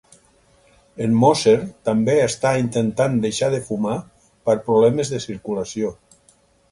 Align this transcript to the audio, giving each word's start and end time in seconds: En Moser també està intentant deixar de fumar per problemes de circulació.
En 1.07 1.11
Moser 1.23 1.53
també 1.89 2.15
està 2.21 2.53
intentant 2.61 3.19
deixar 3.25 3.49
de 3.57 3.59
fumar 3.67 3.99
per 4.49 4.57
problemes 4.71 5.13
de 5.17 5.21
circulació. 5.27 5.93